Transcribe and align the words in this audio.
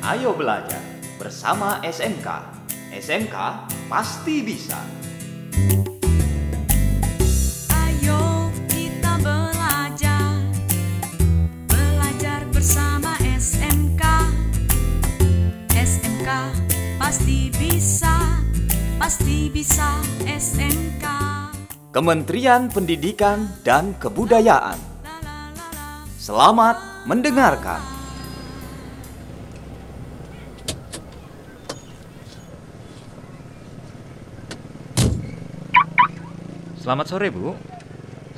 Ayo 0.00 0.32
belajar 0.32 0.80
bersama 1.20 1.76
SMK. 1.84 2.24
SMK 2.88 3.36
pasti 3.92 4.40
bisa. 4.40 4.80
Ayo 7.76 8.48
kita 8.72 9.20
belajar 9.20 10.40
Belajar 11.68 12.48
bersama 12.48 13.12
SMK 13.28 14.02
SMK 15.76 16.28
pasti 16.96 17.52
bisa 17.60 18.40
Pasti 18.96 19.52
bisa 19.52 20.00
SMK 20.24 21.04
Kementerian 21.92 22.72
Pendidikan 22.72 23.52
dan 23.60 23.92
Kebudayaan. 24.00 24.80
La 25.04 25.16
la 25.20 25.38
la 25.52 25.68
la 25.76 25.88
Selamat 26.16 27.04
mendengarkan. 27.04 27.99
Selamat 36.80 37.12
sore, 37.12 37.28
Bu. 37.28 37.52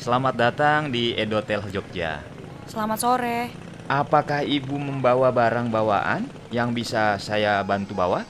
Selamat 0.02 0.34
datang 0.34 0.90
di 0.90 1.14
Edotel 1.14 1.62
Jogja. 1.70 2.26
Selamat 2.66 2.98
sore. 2.98 3.54
Apakah 3.86 4.42
Ibu 4.42 4.82
membawa 4.82 5.30
barang 5.30 5.70
bawaan 5.70 6.26
yang 6.50 6.74
bisa 6.74 7.22
saya 7.22 7.62
bantu 7.62 7.94
bawa? 7.94 8.26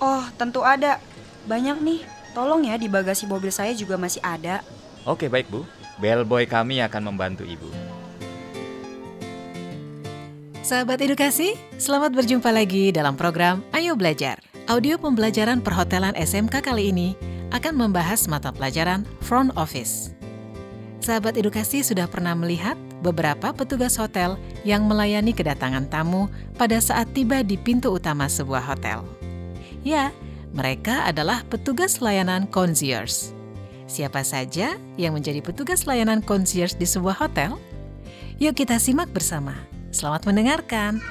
Oh, 0.00 0.24
tentu 0.40 0.64
ada. 0.64 0.96
Banyak 1.44 1.84
nih. 1.84 2.00
Tolong 2.32 2.64
ya 2.64 2.80
di 2.80 2.88
bagasi 2.88 3.28
mobil 3.28 3.52
saya 3.52 3.76
juga 3.76 4.00
masih 4.00 4.24
ada. 4.24 4.64
Oke, 5.04 5.28
baik, 5.28 5.52
Bu. 5.52 5.68
Bellboy 6.00 6.48
kami 6.48 6.80
akan 6.80 7.12
membantu 7.12 7.44
Ibu. 7.44 7.68
Sahabat 10.64 10.96
edukasi, 11.04 11.60
selamat 11.76 12.16
berjumpa 12.16 12.48
lagi 12.48 12.88
dalam 12.88 13.20
program 13.20 13.60
Ayo 13.76 14.00
Belajar. 14.00 14.40
Audio 14.64 14.96
pembelajaran 14.96 15.60
perhotelan 15.60 16.16
SMK 16.16 16.64
kali 16.64 16.88
ini 16.88 17.31
akan 17.52 17.76
membahas 17.76 18.24
mata 18.26 18.48
pelajaran 18.50 19.04
Front 19.20 19.52
Office. 19.54 20.16
Sahabat 21.02 21.36
edukasi 21.36 21.84
sudah 21.84 22.06
pernah 22.06 22.32
melihat 22.32 22.78
beberapa 23.02 23.50
petugas 23.50 23.98
hotel 23.98 24.38
yang 24.62 24.86
melayani 24.86 25.34
kedatangan 25.34 25.90
tamu 25.90 26.30
pada 26.54 26.78
saat 26.78 27.10
tiba 27.10 27.42
di 27.42 27.58
pintu 27.58 27.92
utama 27.92 28.30
sebuah 28.30 28.62
hotel. 28.62 29.02
Ya, 29.82 30.14
mereka 30.54 31.02
adalah 31.04 31.42
petugas 31.50 31.98
layanan 31.98 32.46
concierge. 32.46 33.34
Siapa 33.90 34.22
saja 34.22 34.78
yang 34.94 35.12
menjadi 35.12 35.42
petugas 35.42 35.84
layanan 35.90 36.22
concierge 36.22 36.78
di 36.78 36.86
sebuah 36.86 37.18
hotel? 37.18 37.58
Yuk 38.38 38.54
kita 38.56 38.78
simak 38.78 39.10
bersama. 39.10 39.58
Selamat 39.90 40.24
mendengarkan. 40.24 41.02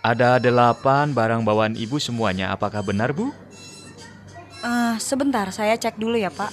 Ada 0.00 0.40
delapan 0.40 1.12
barang 1.12 1.44
bawaan 1.44 1.76
Ibu 1.76 2.00
semuanya. 2.00 2.54
Apakah 2.54 2.80
benar, 2.80 3.12
Bu? 3.12 3.34
Sebentar, 5.00 5.48
saya 5.48 5.80
cek 5.80 5.96
dulu 5.96 6.20
ya, 6.20 6.28
Pak. 6.28 6.52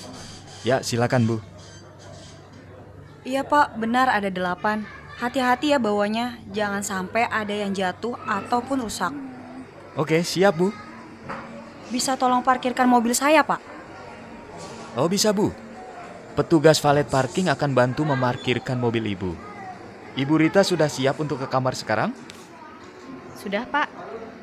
Ya, 0.63 0.79
silakan, 0.79 1.27
Bu. 1.27 1.37
Iya, 3.27 3.43
Pak, 3.43 3.75
benar 3.75 4.07
ada 4.07 4.31
delapan. 4.31 4.87
Hati-hati 5.19 5.75
ya 5.75 5.79
bawanya, 5.83 6.39
jangan 6.55 6.79
sampai 6.79 7.27
ada 7.27 7.51
yang 7.51 7.75
jatuh 7.75 8.15
ataupun 8.23 8.87
rusak. 8.87 9.11
Oke, 9.99 10.23
siap, 10.23 10.55
Bu. 10.55 10.71
Bisa 11.91 12.15
tolong 12.15 12.39
parkirkan 12.39 12.87
mobil 12.87 13.11
saya, 13.11 13.43
Pak? 13.43 13.59
Oh, 14.95 15.11
bisa, 15.11 15.35
Bu. 15.35 15.51
Petugas 16.39 16.79
valet 16.79 17.03
parking 17.03 17.51
akan 17.51 17.75
bantu 17.75 18.07
memarkirkan 18.07 18.79
mobil 18.79 19.11
Ibu. 19.11 19.35
Ibu 20.15 20.33
Rita 20.39 20.63
sudah 20.63 20.87
siap 20.87 21.19
untuk 21.19 21.43
ke 21.43 21.47
kamar 21.51 21.75
sekarang? 21.75 22.15
Sudah, 23.35 23.67
Pak. 23.67 23.91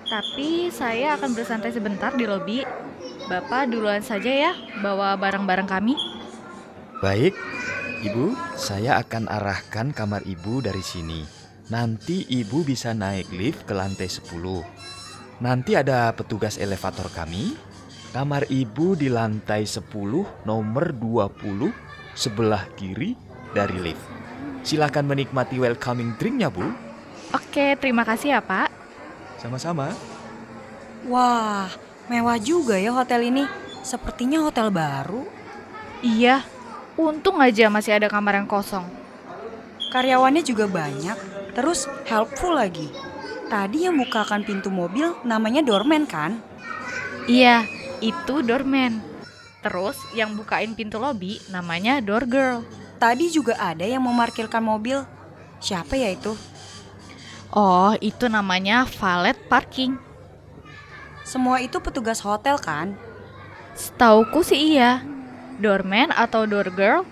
Tapi 0.05 0.69
saya 0.69 1.17
akan 1.17 1.33
bersantai 1.33 1.73
sebentar 1.73 2.13
di 2.13 2.29
lobi. 2.29 2.84
Bapak 3.25 3.73
duluan 3.73 4.05
saja 4.05 4.29
ya 4.29 4.53
bawa 4.85 5.17
barang-barang 5.17 5.65
kami. 5.65 5.97
Baik, 7.01 7.33
Ibu, 8.05 8.37
saya 8.61 9.01
akan 9.01 9.33
arahkan 9.33 9.97
kamar 9.97 10.29
Ibu 10.29 10.61
dari 10.61 10.85
sini. 10.85 11.25
Nanti 11.73 12.29
Ibu 12.29 12.69
bisa 12.69 12.93
naik 12.93 13.33
lift 13.33 13.65
ke 13.65 13.73
lantai 13.73 14.13
10. 14.13 14.29
Nanti 15.41 15.73
ada 15.73 16.13
petugas 16.13 16.61
elevator 16.61 17.09
kami. 17.17 17.57
Kamar 18.13 18.45
Ibu 18.45 18.93
di 19.01 19.09
lantai 19.09 19.65
10 19.65 19.89
nomor 20.45 20.93
20 20.93 21.73
sebelah 22.13 22.69
kiri 22.77 23.17
dari 23.57 23.81
lift. 23.81 24.05
Silakan 24.69 25.09
menikmati 25.09 25.57
welcoming 25.57 26.13
drinknya, 26.21 26.53
Bu. 26.53 26.65
Oke, 27.33 27.73
terima 27.81 28.05
kasih 28.05 28.37
ya, 28.37 28.41
Pak. 28.45 28.69
Sama-sama. 29.41 29.93
Wah, 31.09 31.69
mewah 32.09 32.39
juga 32.41 32.77
ya 32.77 32.93
hotel 32.93 33.29
ini. 33.33 33.45
Sepertinya 33.85 34.41
hotel 34.41 34.73
baru. 34.73 35.29
Iya, 36.01 36.45
untung 36.97 37.41
aja 37.41 37.69
masih 37.69 37.97
ada 37.97 38.09
kamar 38.09 38.41
yang 38.41 38.49
kosong. 38.49 38.85
Karyawannya 39.93 40.43
juga 40.43 40.67
banyak, 40.67 41.17
terus 41.53 41.87
helpful 42.09 42.57
lagi. 42.57 42.89
Tadi 43.47 43.85
yang 43.87 44.01
bukakan 44.01 44.43
pintu 44.43 44.73
mobil 44.73 45.13
namanya 45.23 45.61
doorman 45.61 46.09
kan? 46.09 46.41
Iya, 47.29 47.69
itu 48.01 48.41
doorman. 48.41 49.01
Terus 49.65 49.97
yang 50.13 50.37
bukain 50.37 50.77
pintu 50.77 51.01
lobi 51.01 51.41
namanya 51.49 52.01
door 52.01 52.29
girl. 52.29 52.61
Tadi 53.01 53.33
juga 53.33 53.57
ada 53.57 53.85
yang 53.85 54.05
memarkirkan 54.05 54.61
mobil. 54.61 55.05
Siapa 55.61 55.97
ya 55.97 56.13
itu? 56.13 56.37
Oh, 57.55 57.97
itu 58.01 58.29
namanya 58.29 58.85
valet 58.85 59.37
parking. 59.49 59.97
Semua 61.25 61.59
itu 61.65 61.81
petugas 61.81 62.21
hotel 62.21 62.61
kan? 62.61 62.93
Setauku 63.73 64.45
sih 64.45 64.77
iya. 64.77 65.01
Doorman 65.59 66.13
atau 66.13 66.45
door 66.45 66.69
girl, 66.71 67.09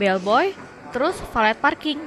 bellboy, 0.00 0.56
terus 0.90 1.14
valet 1.30 1.60
parking. 1.60 2.00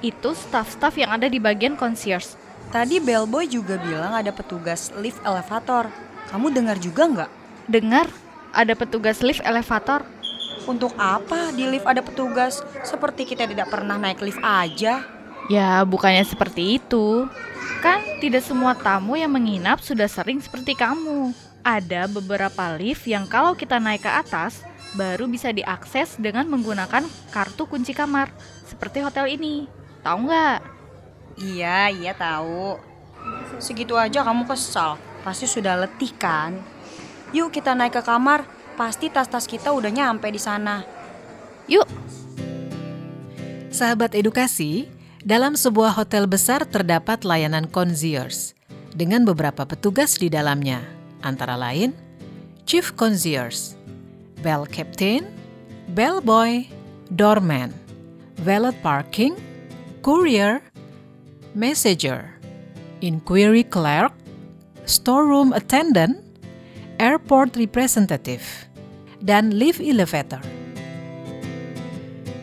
Itu 0.00 0.32
staff-staff 0.32 0.96
yang 0.96 1.14
ada 1.14 1.28
di 1.28 1.36
bagian 1.36 1.76
concierge. 1.76 2.40
Tadi 2.72 2.98
bellboy 2.98 3.46
juga 3.46 3.78
bilang 3.78 4.16
ada 4.16 4.32
petugas 4.34 4.90
lift 4.98 5.20
elevator. 5.22 5.92
Kamu 6.32 6.50
dengar 6.50 6.80
juga 6.80 7.06
nggak? 7.06 7.30
Dengar, 7.70 8.08
ada 8.50 8.72
petugas 8.74 9.20
lift 9.20 9.44
elevator. 9.44 10.02
Untuk 10.64 10.96
apa 10.96 11.52
di 11.52 11.68
lift 11.68 11.84
ada 11.84 12.00
petugas? 12.00 12.64
Seperti 12.80 13.28
kita 13.28 13.44
tidak 13.44 13.68
pernah 13.68 14.00
naik 14.00 14.24
lift 14.24 14.40
aja. 14.40 15.13
Ya, 15.52 15.84
bukannya 15.84 16.24
seperti 16.24 16.80
itu. 16.80 17.28
Kan 17.84 18.00
tidak 18.20 18.40
semua 18.40 18.72
tamu 18.72 19.12
yang 19.12 19.28
menginap 19.28 19.84
sudah 19.84 20.08
sering 20.08 20.40
seperti 20.40 20.72
kamu. 20.72 21.36
Ada 21.60 22.08
beberapa 22.08 22.76
lift 22.80 23.04
yang 23.04 23.28
kalau 23.28 23.52
kita 23.52 23.76
naik 23.76 24.04
ke 24.04 24.10
atas, 24.12 24.64
baru 24.96 25.28
bisa 25.28 25.52
diakses 25.52 26.16
dengan 26.16 26.48
menggunakan 26.48 27.04
kartu 27.28 27.68
kunci 27.68 27.92
kamar. 27.92 28.32
Seperti 28.64 29.04
hotel 29.04 29.36
ini. 29.36 29.68
Tahu 30.00 30.18
nggak? 30.28 30.58
Iya, 31.40 31.92
iya 31.92 32.12
tahu. 32.16 32.80
Segitu 33.60 33.96
aja 34.00 34.24
kamu 34.24 34.48
kesal. 34.48 34.96
Pasti 35.24 35.44
sudah 35.44 35.76
letih 35.76 36.12
kan? 36.16 36.56
Yuk 37.36 37.52
kita 37.52 37.76
naik 37.76 37.96
ke 37.96 38.02
kamar. 38.04 38.48
Pasti 38.80 39.12
tas-tas 39.12 39.44
kita 39.44 39.72
udah 39.72 39.92
nyampe 39.92 40.26
di 40.32 40.40
sana. 40.40 40.82
Yuk, 41.64 41.88
Sahabat 43.74 44.14
edukasi, 44.14 44.86
dalam 45.24 45.56
sebuah 45.56 45.96
hotel 45.96 46.28
besar 46.28 46.68
terdapat 46.68 47.24
layanan 47.24 47.64
concierge 47.64 48.52
dengan 48.92 49.24
beberapa 49.24 49.64
petugas 49.64 50.20
di 50.20 50.28
dalamnya, 50.28 50.84
antara 51.24 51.56
lain 51.56 51.96
Chief 52.68 52.84
Concierge, 52.92 53.76
Bell 54.44 54.68
Captain, 54.68 55.24
Bellboy, 55.96 56.68
Doorman, 57.12 57.72
Valet 58.44 58.76
Parking, 58.84 59.36
Courier, 60.04 60.60
Messenger, 61.56 62.28
Inquiry 63.00 63.64
Clerk, 63.64 64.12
Storeroom 64.84 65.52
Attendant, 65.56 66.20
Airport 67.00 67.56
Representative, 67.56 68.44
dan 69.20 69.56
Lift 69.56 69.80
Elevator. 69.80 70.63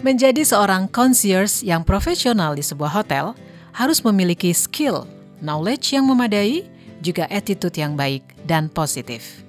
Menjadi 0.01 0.41
seorang 0.41 0.89
concierge 0.89 1.61
yang 1.61 1.85
profesional 1.85 2.57
di 2.57 2.65
sebuah 2.65 2.89
hotel 2.89 3.37
harus 3.69 4.01
memiliki 4.01 4.49
skill, 4.49 5.05
knowledge 5.45 5.93
yang 5.93 6.09
memadai, 6.09 6.65
juga 7.05 7.29
attitude 7.29 7.77
yang 7.77 7.93
baik 7.93 8.25
dan 8.49 8.65
positif. 8.65 9.45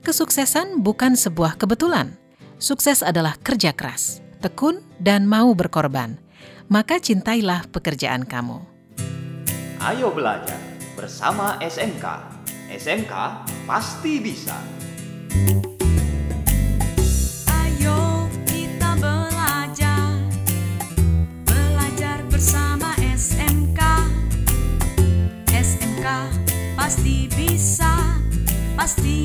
Kesuksesan 0.00 0.80
bukan 0.80 1.20
sebuah 1.20 1.60
kebetulan. 1.60 2.16
Sukses 2.56 3.04
adalah 3.04 3.36
kerja 3.44 3.76
keras, 3.76 4.24
tekun, 4.40 4.80
dan 4.96 5.28
mau 5.28 5.52
berkorban. 5.52 6.16
Maka 6.72 6.96
cintailah 6.96 7.68
pekerjaan 7.68 8.24
kamu. 8.24 8.56
Ayo 9.84 10.16
belajar 10.16 10.56
bersama 10.96 11.60
SMK. 11.60 12.04
SMK 12.72 13.12
pasti 13.68 14.16
bisa. 14.24 14.56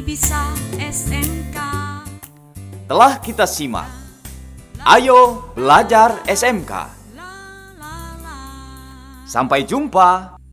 Bisa 0.04 0.52
SMK. 0.80 1.58
Telah 2.86 3.14
kita 3.24 3.48
simak. 3.48 3.88
Ayo 4.86 5.52
belajar 5.56 6.22
SMK. 6.28 6.72
Sampai 9.26 9.66
jumpa. 9.66 10.35